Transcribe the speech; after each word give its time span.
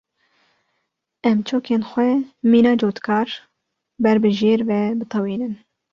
Em 1.29 1.37
çokên 1.47 1.83
xwe 1.89 2.09
mîna 2.51 2.73
cotkar 2.81 3.29
ber 4.03 4.17
bi 4.23 4.29
jêr 4.39 4.59
ve 4.69 4.81
bitewînin. 4.99 5.53